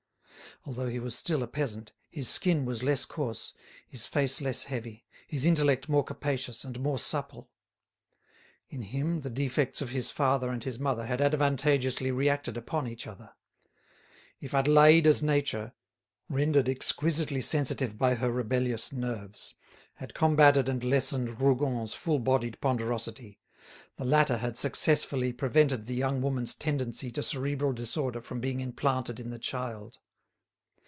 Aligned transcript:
Although 0.63 0.89
he 0.89 0.99
was 0.99 1.15
still 1.15 1.41
a 1.41 1.47
peasant, 1.47 1.91
his 2.07 2.29
skin 2.29 2.65
was 2.65 2.83
less 2.83 3.03
coarse, 3.03 3.55
his 3.87 4.05
face 4.05 4.39
less 4.41 4.65
heavy, 4.65 5.07
his 5.25 5.43
intellect 5.43 5.89
more 5.89 6.03
capacious 6.03 6.63
and 6.63 6.79
more 6.79 6.99
supple. 6.99 7.49
In 8.69 8.83
him 8.83 9.21
the 9.21 9.31
defects 9.31 9.81
of 9.81 9.89
his 9.89 10.11
father 10.11 10.51
and 10.51 10.63
his 10.63 10.77
mother 10.77 11.07
had 11.07 11.19
advantageously 11.19 12.11
reacted 12.11 12.57
upon 12.57 12.87
each 12.87 13.07
other. 13.07 13.33
If 14.39 14.51
Adélaïde's 14.51 15.23
nature, 15.23 15.73
rendered 16.29 16.69
exquisitely 16.69 17.41
sensitive 17.41 17.97
by 17.97 18.13
her 18.13 18.31
rebellious 18.31 18.93
nerves, 18.93 19.55
had 19.95 20.13
combated 20.13 20.69
and 20.69 20.83
lessened 20.83 21.41
Rougon's 21.41 21.95
full 21.95 22.19
bodied 22.19 22.61
ponderosity, 22.61 23.39
the 23.95 24.05
latter 24.05 24.37
had 24.37 24.57
successfully 24.57 25.33
prevented 25.33 25.87
the 25.87 25.95
young 25.95 26.21
woman's 26.21 26.53
tendency 26.53 27.09
to 27.09 27.23
cerebral 27.23 27.73
disorder 27.73 28.21
from 28.21 28.39
being 28.39 28.59
implanted 28.59 29.19
in 29.19 29.31
the 29.31 29.39
child. 29.39 29.97